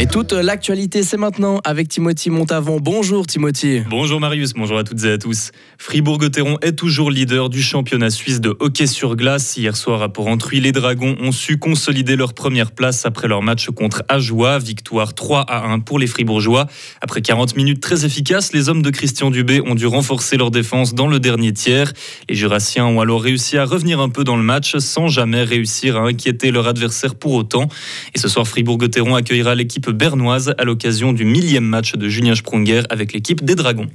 Et 0.00 0.06
toute 0.06 0.32
l'actualité, 0.32 1.02
c'est 1.02 1.18
maintenant 1.18 1.60
avec 1.62 1.88
Timothy 1.88 2.30
Montavon. 2.30 2.80
Bonjour 2.80 3.26
Timothy. 3.26 3.82
Bonjour 3.90 4.18
Marius, 4.18 4.54
bonjour 4.54 4.78
à 4.78 4.82
toutes 4.82 5.04
et 5.04 5.12
à 5.12 5.18
tous. 5.18 5.50
Fribourg-Gotteron 5.76 6.56
est 6.62 6.72
toujours 6.72 7.10
leader 7.10 7.50
du 7.50 7.60
championnat 7.60 8.08
suisse 8.08 8.40
de 8.40 8.56
hockey 8.60 8.86
sur 8.86 9.14
glace. 9.14 9.58
Hier 9.58 9.76
soir 9.76 10.00
à 10.00 10.10
Porrentruy, 10.10 10.58
les 10.60 10.72
Dragons 10.72 11.16
ont 11.20 11.32
su 11.32 11.58
consolider 11.58 12.16
leur 12.16 12.32
première 12.32 12.72
place 12.72 13.04
après 13.04 13.28
leur 13.28 13.42
match 13.42 13.68
contre 13.68 14.02
Ajoie. 14.08 14.58
Victoire 14.58 15.12
3 15.12 15.42
à 15.42 15.66
1 15.66 15.80
pour 15.80 15.98
les 15.98 16.06
Fribourgeois. 16.06 16.66
Après 17.02 17.20
40 17.20 17.54
minutes 17.56 17.82
très 17.82 18.06
efficaces, 18.06 18.54
les 18.54 18.70
hommes 18.70 18.80
de 18.80 18.88
Christian 18.88 19.30
Dubé 19.30 19.60
ont 19.60 19.74
dû 19.74 19.86
renforcer 19.86 20.38
leur 20.38 20.50
défense 20.50 20.94
dans 20.94 21.08
le 21.08 21.20
dernier 21.20 21.52
tiers. 21.52 21.92
Les 22.26 22.36
Jurassiens 22.36 22.86
ont 22.86 23.02
alors 23.02 23.22
réussi 23.22 23.58
à 23.58 23.66
revenir 23.66 24.00
un 24.00 24.08
peu 24.08 24.24
dans 24.24 24.38
le 24.38 24.44
match 24.44 24.78
sans 24.78 25.08
jamais 25.08 25.42
réussir 25.42 25.98
à 25.98 26.06
inquiéter 26.06 26.52
leur 26.52 26.68
adversaire 26.68 27.16
pour 27.16 27.34
autant. 27.34 27.68
Et 28.14 28.18
ce 28.18 28.28
soir, 28.28 28.48
Fribourg-Gotteron 28.48 29.14
accueillera 29.14 29.54
l'équipe 29.54 29.89
bernoise 29.92 30.54
à 30.58 30.64
l'occasion 30.64 31.12
du 31.12 31.24
millième 31.24 31.64
match 31.64 31.94
de 31.94 32.08
Julien 32.08 32.34
Sprunger 32.34 32.82
avec 32.90 33.12
l'équipe 33.12 33.44
des 33.44 33.54
Dragons. 33.54 33.88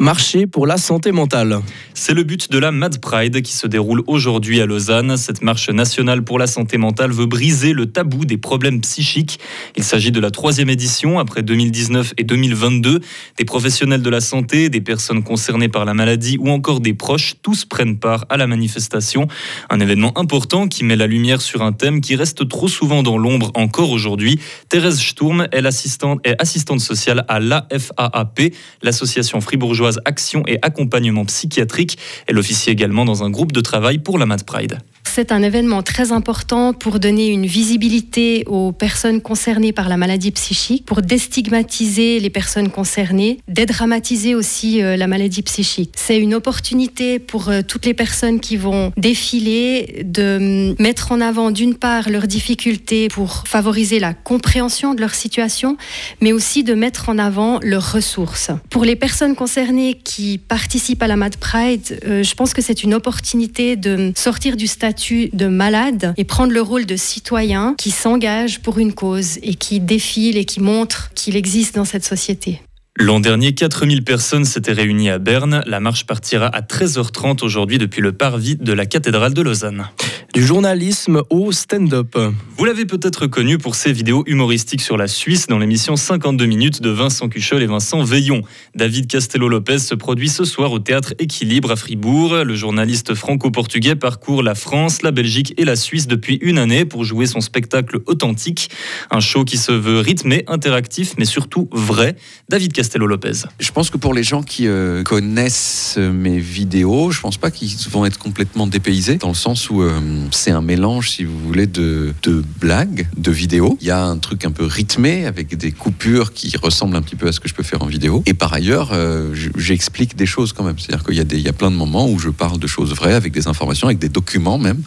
Marcher 0.00 0.48
pour 0.48 0.66
la 0.66 0.76
santé 0.76 1.12
mentale. 1.12 1.60
C'est 1.94 2.14
le 2.14 2.24
but 2.24 2.50
de 2.50 2.58
la 2.58 2.72
Mad 2.72 3.00
Pride 3.00 3.42
qui 3.42 3.52
se 3.52 3.68
déroule 3.68 4.02
aujourd'hui 4.08 4.60
à 4.60 4.66
Lausanne. 4.66 5.16
Cette 5.16 5.40
marche 5.40 5.70
nationale 5.70 6.24
pour 6.24 6.40
la 6.40 6.48
santé 6.48 6.78
mentale 6.78 7.12
veut 7.12 7.26
briser 7.26 7.72
le 7.72 7.86
tabou 7.86 8.24
des 8.24 8.36
problèmes 8.36 8.80
psychiques. 8.80 9.38
Il 9.76 9.84
s'agit 9.84 10.10
de 10.10 10.18
la 10.18 10.32
troisième 10.32 10.68
édition 10.68 11.20
après 11.20 11.44
2019 11.44 12.14
et 12.18 12.24
2022. 12.24 12.98
Des 13.38 13.44
professionnels 13.44 14.02
de 14.02 14.10
la 14.10 14.20
santé, 14.20 14.68
des 14.68 14.80
personnes 14.80 15.22
concernées 15.22 15.68
par 15.68 15.84
la 15.84 15.94
maladie 15.94 16.38
ou 16.40 16.50
encore 16.50 16.80
des 16.80 16.94
proches, 16.94 17.34
tous 17.40 17.64
prennent 17.64 17.96
part 17.96 18.24
à 18.30 18.36
la 18.36 18.48
manifestation. 18.48 19.28
Un 19.70 19.78
événement 19.78 20.18
important 20.18 20.66
qui 20.66 20.82
met 20.82 20.96
la 20.96 21.06
lumière 21.06 21.40
sur 21.40 21.62
un 21.62 21.72
thème 21.72 22.00
qui 22.00 22.16
reste 22.16 22.48
trop 22.48 22.66
souvent 22.66 23.04
dans 23.04 23.16
l'ombre 23.16 23.52
encore 23.54 23.92
aujourd'hui. 23.92 24.40
Thérèse 24.68 24.98
Sturm 24.98 25.46
est, 25.52 25.64
assistante, 25.64 26.18
est 26.24 26.34
assistante 26.42 26.80
sociale 26.80 27.24
à 27.28 27.38
l'AFAAP, 27.38 28.52
l'association 28.82 29.40
fribourgeoise 29.40 29.83
Action 30.04 30.42
et 30.46 30.58
Accompagnement 30.62 31.24
Psychiatrique. 31.24 31.98
Elle 32.26 32.38
officie 32.38 32.70
également 32.70 33.04
dans 33.04 33.24
un 33.24 33.30
groupe 33.30 33.52
de 33.52 33.60
travail 33.60 33.98
pour 33.98 34.18
la 34.18 34.26
Mad 34.26 34.44
Pride. 34.44 34.78
C'est 35.14 35.30
un 35.30 35.44
événement 35.44 35.84
très 35.84 36.10
important 36.10 36.72
pour 36.72 36.98
donner 36.98 37.28
une 37.28 37.46
visibilité 37.46 38.42
aux 38.46 38.72
personnes 38.72 39.20
concernées 39.20 39.72
par 39.72 39.88
la 39.88 39.96
maladie 39.96 40.32
psychique, 40.32 40.84
pour 40.86 41.02
déstigmatiser 41.02 42.18
les 42.18 42.30
personnes 42.30 42.68
concernées, 42.68 43.38
dédramatiser 43.46 44.34
aussi 44.34 44.82
euh, 44.82 44.96
la 44.96 45.06
maladie 45.06 45.42
psychique. 45.42 45.92
C'est 45.94 46.18
une 46.18 46.34
opportunité 46.34 47.20
pour 47.20 47.48
euh, 47.48 47.60
toutes 47.62 47.86
les 47.86 47.94
personnes 47.94 48.40
qui 48.40 48.56
vont 48.56 48.92
défiler 48.96 50.02
de 50.04 50.72
mm, 50.74 50.82
mettre 50.82 51.12
en 51.12 51.20
avant 51.20 51.52
d'une 51.52 51.76
part 51.76 52.10
leurs 52.10 52.26
difficultés 52.26 53.06
pour 53.06 53.44
favoriser 53.46 54.00
la 54.00 54.14
compréhension 54.14 54.94
de 54.94 55.00
leur 55.00 55.14
situation, 55.14 55.76
mais 56.20 56.32
aussi 56.32 56.64
de 56.64 56.74
mettre 56.74 57.08
en 57.08 57.18
avant 57.18 57.60
leurs 57.62 57.92
ressources. 57.92 58.50
Pour 58.68 58.84
les 58.84 58.96
personnes 58.96 59.36
concernées 59.36 59.73
qui 60.02 60.38
participent 60.38 61.02
à 61.02 61.06
la 61.06 61.16
Mad 61.16 61.36
Pride, 61.36 62.00
euh, 62.06 62.22
je 62.22 62.34
pense 62.34 62.54
que 62.54 62.62
c'est 62.62 62.82
une 62.82 62.94
opportunité 62.94 63.76
de 63.76 64.12
sortir 64.16 64.56
du 64.56 64.66
statut 64.66 65.30
de 65.32 65.46
malade 65.46 66.14
et 66.16 66.24
prendre 66.24 66.52
le 66.52 66.62
rôle 66.62 66.86
de 66.86 66.96
citoyen 66.96 67.74
qui 67.76 67.90
s'engage 67.90 68.60
pour 68.60 68.78
une 68.78 68.92
cause 68.92 69.38
et 69.42 69.54
qui 69.54 69.80
défile 69.80 70.36
et 70.36 70.44
qui 70.44 70.60
montre 70.60 71.10
qu'il 71.14 71.36
existe 71.36 71.74
dans 71.74 71.84
cette 71.84 72.04
société. 72.04 72.60
L'an 72.96 73.18
dernier, 73.18 73.54
4000 73.54 74.04
personnes 74.04 74.44
s'étaient 74.44 74.72
réunies 74.72 75.10
à 75.10 75.18
Berne. 75.18 75.64
La 75.66 75.80
marche 75.80 76.06
partira 76.06 76.46
à 76.46 76.60
13h30 76.60 77.44
aujourd'hui 77.44 77.78
depuis 77.78 78.00
le 78.00 78.12
parvis 78.12 78.54
de 78.54 78.72
la 78.72 78.86
cathédrale 78.86 79.34
de 79.34 79.42
Lausanne. 79.42 79.86
Du 80.32 80.44
journalisme 80.44 81.22
au 81.30 81.50
stand-up. 81.50 82.16
Vous 82.56 82.64
l'avez 82.64 82.86
peut-être 82.86 83.26
connu 83.26 83.58
pour 83.58 83.74
ses 83.74 83.92
vidéos 83.92 84.22
humoristiques 84.26 84.80
sur 84.80 84.96
la 84.96 85.08
Suisse 85.08 85.46
dans 85.48 85.58
l'émission 85.58 85.96
52 85.96 86.46
minutes 86.46 86.82
de 86.82 86.90
Vincent 86.90 87.28
Cuchol 87.28 87.62
et 87.62 87.66
Vincent 87.66 88.02
Veillon. 88.02 88.42
David 88.74 89.08
Castello-Lopez 89.08 89.78
se 89.78 89.94
produit 89.94 90.28
ce 90.28 90.44
soir 90.44 90.72
au 90.72 90.78
théâtre 90.78 91.14
Équilibre 91.18 91.72
à 91.72 91.76
Fribourg. 91.76 92.44
Le 92.44 92.54
journaliste 92.54 93.14
franco-portugais 93.14 93.94
parcourt 93.96 94.42
la 94.42 94.54
France, 94.54 95.02
la 95.02 95.12
Belgique 95.12 95.54
et 95.56 95.64
la 95.64 95.76
Suisse 95.76 96.06
depuis 96.06 96.38
une 96.42 96.58
année 96.58 96.84
pour 96.84 97.04
jouer 97.04 97.26
son 97.26 97.40
spectacle 97.40 97.98
authentique. 98.06 98.70
Un 99.12 99.20
show 99.20 99.44
qui 99.44 99.56
se 99.56 99.72
veut 99.72 100.00
rythmé, 100.00 100.44
interactif, 100.48 101.14
mais 101.16 101.26
surtout 101.26 101.68
vrai. 101.72 102.16
David 102.48 102.72
Lopez. 103.06 103.32
Je 103.58 103.70
pense 103.72 103.90
que 103.90 103.96
pour 103.96 104.14
les 104.14 104.22
gens 104.22 104.42
qui 104.42 104.66
euh, 104.66 105.02
connaissent 105.02 105.96
mes 105.98 106.38
vidéos, 106.38 107.10
je 107.10 107.20
pense 107.20 107.36
pas 107.36 107.50
qu'ils 107.50 107.76
vont 107.90 108.04
être 108.04 108.18
complètement 108.18 108.66
dépaysés, 108.66 109.16
dans 109.16 109.28
le 109.28 109.34
sens 109.34 109.70
où 109.70 109.82
euh, 109.82 109.98
c'est 110.30 110.50
un 110.50 110.60
mélange, 110.60 111.10
si 111.10 111.24
vous 111.24 111.38
voulez, 111.38 111.66
de, 111.66 112.14
blagues, 112.60 113.08
de 113.16 113.30
vidéos. 113.30 113.76
Il 113.80 113.86
y 113.86 113.90
a 113.90 114.02
un 114.02 114.18
truc 114.18 114.44
un 114.44 114.50
peu 114.50 114.64
rythmé, 114.64 115.26
avec 115.26 115.56
des 115.56 115.72
coupures 115.72 116.32
qui 116.32 116.56
ressemblent 116.56 116.96
un 116.96 117.02
petit 117.02 117.16
peu 117.16 117.28
à 117.28 117.32
ce 117.32 117.40
que 117.40 117.48
je 117.48 117.54
peux 117.54 117.62
faire 117.62 117.82
en 117.82 117.86
vidéo. 117.86 118.22
Et 118.26 118.34
par 118.34 118.52
ailleurs, 118.52 118.90
euh, 118.92 119.34
j'explique 119.56 120.16
des 120.16 120.26
choses 120.26 120.52
quand 120.52 120.64
même. 120.64 120.78
C'est-à-dire 120.78 121.04
qu'il 121.04 121.40
y, 121.40 121.48
a 121.48 121.52
plein 121.52 121.70
de 121.70 121.76
moments 121.76 122.08
où 122.08 122.18
je 122.18 122.28
parle 122.28 122.58
de 122.58 122.66
choses 122.66 122.94
vraies, 122.94 123.14
avec 123.14 123.32
des 123.32 123.48
informations, 123.48 123.88
avec 123.88 123.98
des 123.98 124.08
documents 124.08 124.58
même. 124.58 124.82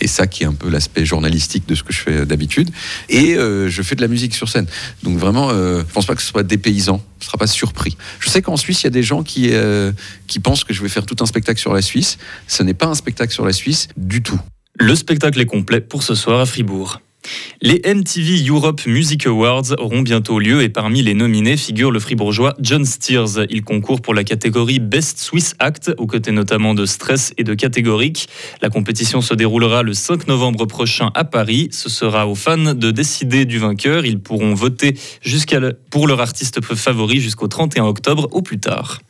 et 0.00 0.06
ça 0.06 0.26
qui 0.26 0.44
est 0.44 0.46
un 0.46 0.54
peu 0.54 0.68
l'aspect 0.68 1.04
journalistique 1.04 1.66
de 1.68 1.74
ce 1.74 1.82
que 1.82 1.92
je 1.92 2.00
fais 2.00 2.26
d'habitude. 2.26 2.70
Et 3.08 3.34
je 3.34 3.82
fais 3.82 3.94
de 3.94 4.00
la 4.00 4.08
musique 4.08 4.34
sur 4.34 4.48
scène. 4.48 4.66
Donc 5.02 5.18
vraiment, 5.18 5.50
je 5.50 5.82
pense 5.92 6.06
pas 6.06 6.14
que 6.14 6.22
ce 6.22 6.28
soit 6.28 6.42
dépaysant 6.42 6.65
paysans 6.66 7.00
ne 7.20 7.24
sera 7.24 7.38
pas 7.38 7.46
surpris. 7.46 7.96
Je 8.18 8.28
sais 8.28 8.42
qu'en 8.42 8.56
Suisse, 8.56 8.82
il 8.82 8.84
y 8.84 8.86
a 8.88 8.90
des 8.90 9.04
gens 9.04 9.22
qui, 9.22 9.50
euh, 9.52 9.92
qui 10.26 10.40
pensent 10.40 10.64
que 10.64 10.74
je 10.74 10.82
vais 10.82 10.88
faire 10.88 11.06
tout 11.06 11.14
un 11.20 11.26
spectacle 11.26 11.60
sur 11.60 11.72
la 11.72 11.80
Suisse. 11.80 12.18
Ce 12.48 12.64
n'est 12.64 12.74
pas 12.74 12.86
un 12.86 12.94
spectacle 12.96 13.32
sur 13.32 13.46
la 13.46 13.52
Suisse 13.52 13.86
du 13.96 14.20
tout. 14.20 14.40
Le 14.74 14.96
spectacle 14.96 15.40
est 15.40 15.46
complet 15.46 15.80
pour 15.80 16.02
ce 16.02 16.16
soir 16.16 16.40
à 16.40 16.46
Fribourg. 16.46 17.00
Les 17.62 17.82
MTV 17.84 18.46
Europe 18.48 18.86
Music 18.86 19.26
Awards 19.26 19.72
auront 19.78 20.02
bientôt 20.02 20.38
lieu 20.38 20.62
et 20.62 20.68
parmi 20.68 21.02
les 21.02 21.14
nominés 21.14 21.56
figure 21.56 21.90
le 21.90 21.98
fribourgeois 21.98 22.54
John 22.60 22.84
Steers. 22.84 23.46
Il 23.50 23.62
concourt 23.62 24.00
pour 24.00 24.14
la 24.14 24.24
catégorie 24.24 24.78
Best 24.78 25.18
Swiss 25.18 25.54
Act, 25.58 25.92
aux 25.98 26.06
côtés 26.06 26.32
notamment 26.32 26.74
de 26.74 26.86
Stress 26.86 27.32
et 27.38 27.44
de 27.44 27.54
Catégorique. 27.54 28.28
La 28.62 28.68
compétition 28.68 29.20
se 29.20 29.34
déroulera 29.34 29.82
le 29.82 29.94
5 29.94 30.28
novembre 30.28 30.66
prochain 30.66 31.10
à 31.14 31.24
Paris. 31.24 31.68
Ce 31.72 31.88
sera 31.88 32.26
aux 32.26 32.34
fans 32.34 32.74
de 32.74 32.90
décider 32.90 33.44
du 33.44 33.58
vainqueur. 33.58 34.04
Ils 34.04 34.20
pourront 34.20 34.54
voter 34.54 34.96
jusqu'à 35.22 35.56
pour 35.90 36.06
leur 36.06 36.20
artiste 36.20 36.60
favori 36.62 37.20
jusqu'au 37.20 37.48
31 37.48 37.84
octobre 37.84 38.28
au 38.32 38.42
plus 38.42 38.58
tard. 38.58 39.00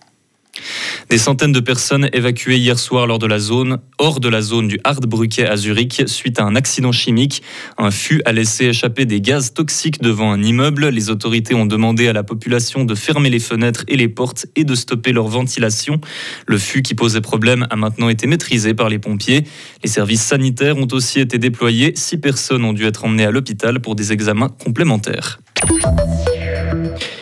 Des 1.10 1.18
centaines 1.18 1.52
de 1.52 1.60
personnes 1.60 2.08
évacuées 2.12 2.56
hier 2.56 2.78
soir 2.78 3.06
lors 3.06 3.18
de 3.18 3.26
la 3.26 3.38
zone, 3.38 3.78
hors 3.98 4.20
de 4.20 4.28
la 4.28 4.42
zone 4.42 4.68
du 4.68 4.78
Hardbrücke 4.84 5.38
à 5.40 5.56
Zurich 5.56 6.02
suite 6.06 6.40
à 6.40 6.44
un 6.44 6.56
accident 6.56 6.92
chimique. 6.92 7.42
Un 7.78 7.90
fût 7.90 8.22
a 8.24 8.32
laissé 8.32 8.66
échapper 8.66 9.04
des 9.04 9.20
gaz 9.20 9.52
toxiques 9.52 10.00
devant 10.00 10.32
un 10.32 10.42
immeuble. 10.42 10.88
Les 10.88 11.10
autorités 11.10 11.54
ont 11.54 11.66
demandé 11.66 12.08
à 12.08 12.12
la 12.12 12.22
population 12.22 12.84
de 12.84 12.94
fermer 12.94 13.30
les 13.30 13.38
fenêtres 13.38 13.84
et 13.88 13.96
les 13.96 14.08
portes 14.08 14.46
et 14.56 14.64
de 14.64 14.74
stopper 14.74 15.12
leur 15.12 15.28
ventilation. 15.28 16.00
Le 16.46 16.58
fût 16.58 16.82
qui 16.82 16.94
posait 16.94 17.20
problème 17.20 17.66
a 17.70 17.76
maintenant 17.76 18.08
été 18.08 18.26
maîtrisé 18.26 18.74
par 18.74 18.88
les 18.88 18.98
pompiers. 18.98 19.44
Les 19.82 19.90
services 19.90 20.22
sanitaires 20.22 20.76
ont 20.76 20.88
aussi 20.92 21.20
été 21.20 21.38
déployés. 21.38 21.92
Six 21.94 22.18
personnes 22.18 22.64
ont 22.64 22.72
dû 22.72 22.84
être 22.84 23.04
emmenées 23.04 23.26
à 23.26 23.30
l'hôpital 23.30 23.80
pour 23.80 23.94
des 23.94 24.12
examens 24.12 24.48
complémentaires. 24.48 25.40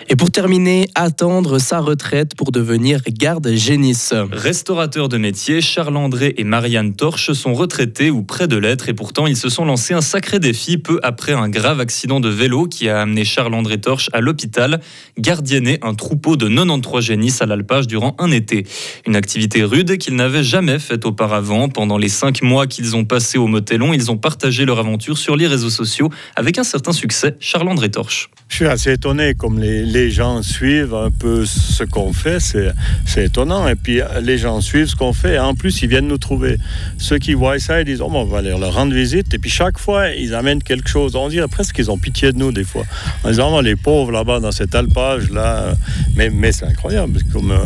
Et 0.09 0.17
pour 0.17 0.31
terminer, 0.31 0.89
attendre 0.95 1.59
sa 1.59 1.81
retraite 1.81 2.35
pour 2.37 2.53
devenir 2.53 3.01
garde-génisse. 3.09 4.13
Restaurateurs 4.31 5.09
de 5.09 5.17
métier, 5.17 5.61
Charles 5.61 5.97
André 5.97 6.35
et 6.37 6.45
Marianne 6.45 6.95
Torche 6.95 7.33
sont 7.33 7.55
retraités 7.55 8.11
ou 8.11 8.23
près 8.23 8.47
de 8.47 8.57
l'être 8.57 8.89
et 8.89 8.95
pourtant 8.95 9.27
ils 9.27 9.37
se 9.37 9.49
sont 9.49 9.65
lancés 9.65 9.95
un 9.95 10.03
sacré 10.03 10.39
défi 10.39 10.77
peu 10.77 11.01
après 11.03 11.33
un 11.33 11.49
grave 11.49 11.81
accident 11.81 12.21
de 12.21 12.29
vélo 12.29 12.67
qui 12.67 12.89
a 12.89 13.01
amené 13.01 13.25
Charles 13.25 13.55
André 13.55 13.81
Torche 13.81 14.11
à 14.13 14.21
l'hôpital, 14.21 14.81
gardienner 15.19 15.79
un 15.83 15.95
troupeau 15.95 16.37
de 16.37 16.49
93 16.49 17.03
génisses 17.03 17.41
à 17.41 17.47
l'alpage 17.47 17.87
durant 17.87 18.15
un 18.19 18.31
été. 18.31 18.67
Une 19.07 19.17
activité 19.17 19.65
rude 19.65 19.97
qu'ils 19.97 20.17
n'avaient 20.17 20.45
jamais 20.45 20.79
faite 20.79 21.07
auparavant. 21.07 21.69
Pendant 21.69 21.97
les 21.97 22.09
cinq 22.09 22.43
mois 22.43 22.67
qu'ils 22.67 22.95
ont 22.95 23.05
passés 23.05 23.39
au 23.39 23.47
Motelon, 23.47 23.95
ils 23.95 24.11
ont 24.11 24.19
partagé 24.19 24.67
leur 24.67 24.79
aventure 24.79 25.17
sur 25.17 25.37
les 25.37 25.47
réseaux 25.47 25.71
sociaux 25.71 26.11
avec 26.37 26.59
un 26.59 26.65
certain 26.65 26.93
succès. 26.93 27.37
Charles 27.41 27.69
André 27.69 27.91
Torche. 27.91 28.29
Je 28.55 28.59
suis 28.59 28.69
assez 28.69 28.93
étonné 28.93 29.35
comme 29.35 29.59
les 29.59 29.85
les 29.85 30.13
gens 30.13 30.41
suivent 30.45 30.95
un 30.95 31.11
peu 31.11 31.45
ce 31.45 31.83
qu'on 31.83 32.13
fait, 32.13 32.39
c'est 32.39 33.25
étonnant. 33.25 33.67
Et 33.67 33.75
puis 33.75 33.99
les 34.23 34.39
gens 34.39 34.61
suivent 34.61 34.87
ce 34.87 34.95
qu'on 34.95 35.13
fait. 35.13 35.35
Et 35.35 35.39
en 35.41 35.57
plus, 35.57 35.83
ils 35.83 35.89
viennent 35.89 36.07
nous 36.07 36.19
trouver. 36.19 36.59
Ceux 36.97 37.19
qui 37.19 37.35
voient 37.35 37.59
ça, 37.59 37.81
ils 37.81 37.85
disent 37.85 38.01
oh, 38.01 38.09
on 38.13 38.25
va 38.25 38.39
aller 38.39 38.51
leur 38.51 38.73
rendre 38.73 38.95
visite. 38.95 39.35
Et 39.35 39.41
puis 39.41 39.51
chaque 39.51 39.77
fois, 39.77 40.11
ils 40.11 40.37
amènent 40.37 40.63
quelque 40.63 40.89
chose. 40.89 41.17
On 41.17 41.29
dirait 41.29 41.49
presque 41.49 41.75
qu'ils 41.75 41.91
ont 41.91 41.99
pitié 41.99 42.31
de 42.31 42.39
nous 42.39 42.53
des 42.53 42.63
fois. 42.63 42.85
En 43.25 43.31
disant 43.31 43.57
oh, 43.57 43.61
les 43.61 43.75
pauvres 43.75 44.13
là-bas 44.13 44.39
dans 44.39 44.53
cet 44.53 44.77
alpage-là. 44.77 45.75
Mais, 46.15 46.31
mais 46.31 46.53
c'est 46.53 46.67
incroyable. 46.67 47.23
Comme. 47.33 47.51
Euh, 47.51 47.57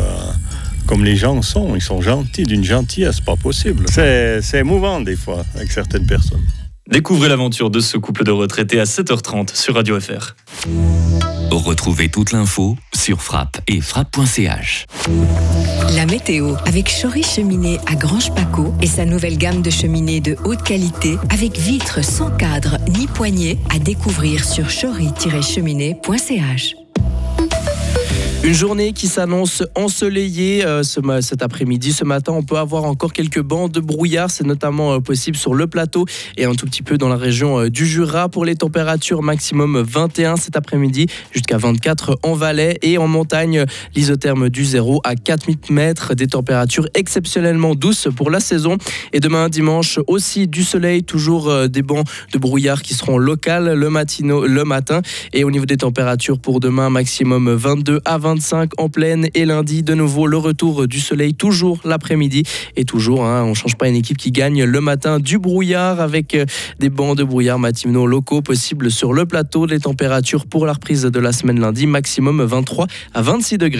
comme 0.87 1.05
les 1.05 1.17
gens 1.17 1.39
sont, 1.43 1.75
ils 1.75 1.83
sont 1.83 2.01
gentils, 2.01 2.45
d'une 2.45 2.63
gentillesse 2.63 3.21
pas 3.21 3.35
possible. 3.35 3.85
C'est 3.89 4.41
émouvant 4.55 5.01
des 5.01 5.15
fois 5.15 5.45
avec 5.53 5.71
certaines 5.71 6.07
personnes. 6.07 6.41
Découvrez 6.89 7.29
l'aventure 7.29 7.69
de 7.69 7.79
ce 7.79 7.97
couple 7.97 8.23
de 8.23 8.31
retraités 8.31 8.79
à 8.79 8.85
7h30 8.85 9.55
sur 9.55 9.75
Radio 9.75 9.99
FR. 9.99 10.33
Retrouvez 11.51 12.09
toute 12.09 12.31
l'info 12.31 12.77
sur 12.95 13.21
frappe 13.21 13.59
et 13.67 13.79
frappe.ch. 13.79 14.87
La 15.95 16.07
météo 16.07 16.55
avec 16.65 16.89
Chory 16.89 17.21
Cheminée 17.21 17.77
à 17.85 17.95
Grange 17.95 18.33
Paco 18.33 18.73
et 18.81 18.87
sa 18.87 19.05
nouvelle 19.05 19.37
gamme 19.37 19.61
de 19.61 19.69
cheminées 19.69 20.19
de 20.19 20.35
haute 20.45 20.63
qualité 20.63 21.17
avec 21.29 21.57
vitres 21.57 22.03
sans 22.03 22.31
cadre 22.31 22.77
ni 22.87 23.05
poignée 23.05 23.59
à 23.69 23.77
découvrir 23.77 24.43
sur 24.43 24.65
chory-cheminée.ch. 24.65 26.78
Une 28.41 28.53
journée 28.53 28.93
qui 28.93 29.07
s'annonce 29.07 29.63
ensoleillée 29.75 30.65
euh, 30.65 30.81
ce, 30.81 31.01
cet 31.19 31.43
après-midi. 31.43 31.91
Ce 31.91 32.05
matin, 32.05 32.31
on 32.31 32.41
peut 32.41 32.55
avoir 32.55 32.85
encore 32.85 33.11
quelques 33.11 33.41
bancs 33.41 33.69
de 33.69 33.81
brouillard. 33.81 34.31
C'est 34.31 34.45
notamment 34.45 34.93
euh, 34.93 34.99
possible 35.01 35.35
sur 35.35 35.53
le 35.53 35.67
plateau 35.67 36.05
et 36.37 36.45
un 36.45 36.55
tout 36.55 36.65
petit 36.65 36.81
peu 36.81 36.97
dans 36.97 37.09
la 37.09 37.17
région 37.17 37.59
euh, 37.59 37.69
du 37.69 37.85
Jura. 37.85 38.29
Pour 38.29 38.45
les 38.45 38.55
températures, 38.55 39.23
maximum 39.23 39.81
21 39.81 40.37
cet 40.37 40.55
après-midi, 40.55 41.07
jusqu'à 41.33 41.57
24 41.57 42.17
en 42.23 42.33
Valais 42.33 42.79
et 42.81 42.97
en 42.97 43.07
montagne, 43.07 43.65
l'isotherme 43.93 44.49
du 44.49 44.63
0 44.63 45.01
à 45.03 45.15
4000 45.15 45.57
mètres. 45.69 46.15
Des 46.15 46.27
températures 46.27 46.87
exceptionnellement 46.93 47.75
douces 47.75 48.07
pour 48.15 48.29
la 48.29 48.39
saison. 48.39 48.77
Et 49.11 49.19
demain, 49.19 49.49
dimanche, 49.49 49.99
aussi 50.07 50.47
du 50.47 50.63
soleil, 50.63 51.03
toujours 51.03 51.67
des 51.67 51.81
bancs 51.81 52.07
de 52.31 52.37
brouillard 52.37 52.83
qui 52.83 52.93
seront 52.93 53.17
locales 53.17 53.73
le, 53.73 53.89
matino, 53.89 54.47
le 54.47 54.63
matin. 54.63 55.01
Et 55.33 55.43
au 55.43 55.51
niveau 55.51 55.65
des 55.65 55.77
températures 55.77 56.39
pour 56.39 56.61
demain, 56.61 56.89
maximum 56.89 57.53
22 57.53 57.99
à 58.05 58.17
20 58.17 58.28
25 58.29 58.73
en 58.77 58.89
pleine 58.89 59.27
et 59.33 59.43
lundi 59.43 59.81
de 59.81 59.95
nouveau 59.95 60.27
le 60.27 60.37
retour 60.37 60.87
du 60.87 60.99
soleil 60.99 61.33
toujours 61.33 61.79
l'après-midi. 61.83 62.43
Et 62.75 62.85
toujours 62.85 63.25
hein, 63.25 63.43
on 63.43 63.55
change 63.55 63.75
pas 63.75 63.87
une 63.87 63.95
équipe 63.95 64.17
qui 64.17 64.31
gagne 64.31 64.65
le 64.65 64.81
matin 64.81 65.17
du 65.19 65.39
brouillard 65.39 65.99
avec 65.99 66.35
euh, 66.35 66.45
des 66.77 66.91
bancs 66.91 67.17
de 67.17 67.23
brouillard 67.23 67.57
matinaux 67.57 68.05
locaux 68.05 68.43
possibles 68.43 68.91
sur 68.91 69.13
le 69.13 69.25
plateau. 69.25 69.65
Les 69.65 69.79
températures 69.79 70.45
pour 70.45 70.67
la 70.67 70.73
reprise 70.73 71.01
de 71.01 71.19
la 71.19 71.31
semaine 71.31 71.59
lundi 71.59 71.87
maximum 71.87 72.43
23 72.43 72.85
à 73.15 73.21
26 73.23 73.57
degrés 73.57 73.69